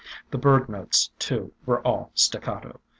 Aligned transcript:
The 0.31 0.37
bird 0.39 0.67
notes, 0.67 1.11
too, 1.19 1.53
were 1.67 1.79
all 1.85 2.09
staccato. 2.15 2.79